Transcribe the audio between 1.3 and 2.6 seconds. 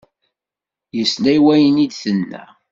i wayen i d-tenna.